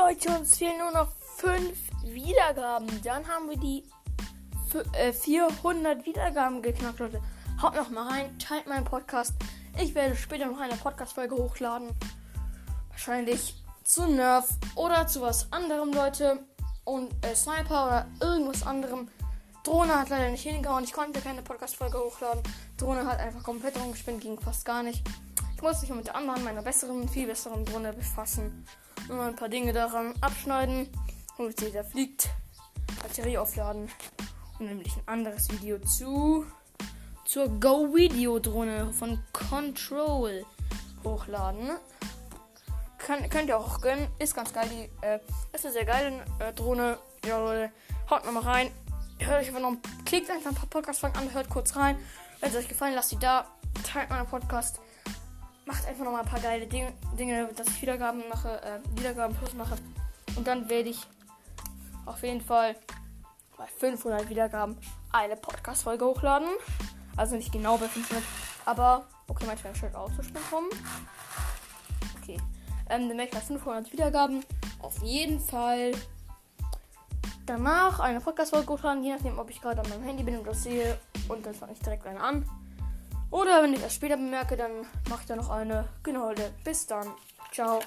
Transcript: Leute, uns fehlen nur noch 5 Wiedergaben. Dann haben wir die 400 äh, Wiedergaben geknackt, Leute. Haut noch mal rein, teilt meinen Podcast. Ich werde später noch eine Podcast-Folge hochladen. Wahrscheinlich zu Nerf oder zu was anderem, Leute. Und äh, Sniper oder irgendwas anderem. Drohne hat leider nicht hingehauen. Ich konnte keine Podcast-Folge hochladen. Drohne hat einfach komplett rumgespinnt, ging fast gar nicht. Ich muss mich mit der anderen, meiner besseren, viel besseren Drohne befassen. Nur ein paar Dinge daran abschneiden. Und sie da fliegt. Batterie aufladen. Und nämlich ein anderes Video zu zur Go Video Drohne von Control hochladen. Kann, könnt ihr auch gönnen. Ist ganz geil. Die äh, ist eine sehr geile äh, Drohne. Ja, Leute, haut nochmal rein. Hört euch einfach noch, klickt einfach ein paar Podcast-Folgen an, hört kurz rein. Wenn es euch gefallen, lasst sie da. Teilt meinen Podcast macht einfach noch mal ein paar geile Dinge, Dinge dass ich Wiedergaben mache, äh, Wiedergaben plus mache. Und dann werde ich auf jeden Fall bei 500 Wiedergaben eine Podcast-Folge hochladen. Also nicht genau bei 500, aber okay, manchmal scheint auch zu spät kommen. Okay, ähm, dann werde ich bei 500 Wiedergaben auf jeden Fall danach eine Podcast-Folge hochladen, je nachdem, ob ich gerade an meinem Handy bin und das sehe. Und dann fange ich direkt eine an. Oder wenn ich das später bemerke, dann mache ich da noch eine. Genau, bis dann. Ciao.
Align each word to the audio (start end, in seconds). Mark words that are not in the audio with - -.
Leute, 0.00 0.30
uns 0.30 0.56
fehlen 0.56 0.78
nur 0.78 0.92
noch 0.92 1.08
5 1.36 1.76
Wiedergaben. 2.04 2.88
Dann 3.02 3.26
haben 3.28 3.50
wir 3.50 3.58
die 3.58 3.84
400 5.12 5.98
äh, 5.98 6.06
Wiedergaben 6.06 6.62
geknackt, 6.62 7.00
Leute. 7.00 7.20
Haut 7.60 7.74
noch 7.74 7.90
mal 7.90 8.08
rein, 8.08 8.38
teilt 8.38 8.66
meinen 8.66 8.84
Podcast. 8.84 9.34
Ich 9.78 9.94
werde 9.94 10.16
später 10.16 10.46
noch 10.46 10.58
eine 10.58 10.76
Podcast-Folge 10.76 11.36
hochladen. 11.36 11.90
Wahrscheinlich 12.88 13.62
zu 13.84 14.06
Nerf 14.06 14.48
oder 14.74 15.06
zu 15.06 15.20
was 15.20 15.52
anderem, 15.52 15.92
Leute. 15.92 16.46
Und 16.84 17.12
äh, 17.22 17.34
Sniper 17.34 17.86
oder 17.86 18.06
irgendwas 18.20 18.66
anderem. 18.66 19.08
Drohne 19.64 20.00
hat 20.00 20.08
leider 20.08 20.30
nicht 20.30 20.48
hingehauen. 20.48 20.84
Ich 20.84 20.94
konnte 20.94 21.20
keine 21.20 21.42
Podcast-Folge 21.42 21.98
hochladen. 21.98 22.42
Drohne 22.78 23.04
hat 23.04 23.18
einfach 23.18 23.42
komplett 23.42 23.78
rumgespinnt, 23.78 24.22
ging 24.22 24.40
fast 24.40 24.64
gar 24.64 24.82
nicht. 24.82 25.06
Ich 25.60 25.62
muss 25.62 25.82
mich 25.82 25.90
mit 25.90 26.06
der 26.06 26.16
anderen, 26.16 26.42
meiner 26.42 26.62
besseren, 26.62 27.06
viel 27.06 27.26
besseren 27.26 27.66
Drohne 27.66 27.92
befassen. 27.92 28.64
Nur 29.08 29.24
ein 29.24 29.36
paar 29.36 29.50
Dinge 29.50 29.74
daran 29.74 30.14
abschneiden. 30.22 30.88
Und 31.36 31.60
sie 31.60 31.70
da 31.70 31.84
fliegt. 31.84 32.30
Batterie 33.02 33.36
aufladen. 33.36 33.90
Und 34.58 34.64
nämlich 34.64 34.96
ein 34.96 35.02
anderes 35.04 35.50
Video 35.50 35.78
zu 35.80 36.46
zur 37.26 37.48
Go 37.60 37.94
Video 37.94 38.38
Drohne 38.38 38.90
von 38.94 39.22
Control 39.34 40.46
hochladen. 41.04 41.72
Kann, 42.96 43.28
könnt 43.28 43.50
ihr 43.50 43.58
auch 43.58 43.82
gönnen. 43.82 44.08
Ist 44.18 44.34
ganz 44.34 44.54
geil. 44.54 44.66
Die 44.72 45.06
äh, 45.06 45.20
ist 45.52 45.66
eine 45.66 45.74
sehr 45.74 45.84
geile 45.84 46.24
äh, 46.38 46.54
Drohne. 46.54 46.96
Ja, 47.26 47.38
Leute, 47.38 47.70
haut 48.08 48.24
nochmal 48.24 48.44
rein. 48.44 48.70
Hört 49.18 49.42
euch 49.42 49.48
einfach 49.48 49.60
noch, 49.60 49.76
klickt 50.06 50.30
einfach 50.30 50.52
ein 50.52 50.56
paar 50.56 50.70
Podcast-Folgen 50.70 51.18
an, 51.18 51.34
hört 51.34 51.50
kurz 51.50 51.76
rein. 51.76 51.98
Wenn 52.40 52.48
es 52.48 52.56
euch 52.56 52.68
gefallen, 52.68 52.94
lasst 52.94 53.10
sie 53.10 53.18
da. 53.18 53.44
Teilt 53.84 54.08
meinen 54.08 54.26
Podcast 54.26 54.80
macht 55.70 55.86
einfach 55.86 56.04
noch 56.04 56.12
mal 56.12 56.20
ein 56.20 56.26
paar 56.26 56.40
geile 56.40 56.66
Dinge, 56.66 56.92
Dinge 57.16 57.48
dass 57.54 57.68
ich 57.68 57.80
Wiedergaben 57.80 58.28
mache, 58.28 58.60
äh, 58.62 58.80
Wiedergaben 58.98 59.36
plus 59.36 59.54
mache. 59.54 59.76
Und 60.34 60.44
dann 60.44 60.68
werde 60.68 60.88
ich 60.88 61.06
auf 62.06 62.22
jeden 62.24 62.40
Fall 62.40 62.74
bei 63.56 63.66
500 63.78 64.28
Wiedergaben 64.28 64.76
eine 65.12 65.36
Podcast-Folge 65.36 66.04
hochladen. 66.04 66.48
Also 67.16 67.36
nicht 67.36 67.52
genau 67.52 67.76
bei 67.76 67.86
500, 67.86 68.22
aber 68.64 69.06
okay, 69.28 69.44
manchmal 69.46 69.76
scheint 69.76 69.94
auch 69.94 70.12
zu 70.16 70.24
spät 70.24 70.42
kommen. 70.50 70.70
Okay, 72.20 72.38
ähm, 72.88 73.08
dann 73.08 73.10
werde 73.10 73.24
ich 73.24 73.30
bei 73.30 73.40
500 73.40 73.92
Wiedergaben 73.92 74.44
auf 74.80 75.00
jeden 75.04 75.38
Fall 75.38 75.92
danach 77.46 78.00
eine 78.00 78.20
Podcast-Folge 78.20 78.72
hochladen, 78.72 79.04
je 79.04 79.12
nachdem, 79.12 79.38
ob 79.38 79.48
ich 79.50 79.60
gerade 79.60 79.80
an 79.82 79.88
meinem 79.88 80.02
Handy 80.02 80.24
bin 80.24 80.36
und 80.36 80.48
das 80.48 80.64
sehe. 80.64 80.98
Und 81.28 81.46
dann 81.46 81.54
fange 81.54 81.74
ich 81.74 81.78
direkt 81.78 82.06
eine 82.08 82.20
an. 82.20 82.44
Oder 83.30 83.62
wenn 83.62 83.72
ich 83.72 83.80
das 83.80 83.94
später 83.94 84.16
bemerke, 84.16 84.56
dann 84.56 84.86
mache 85.08 85.20
ich 85.22 85.26
da 85.26 85.36
noch 85.36 85.50
eine. 85.50 85.88
Genau, 86.02 86.32
bis 86.64 86.86
dann. 86.86 87.06
Ciao. 87.52 87.80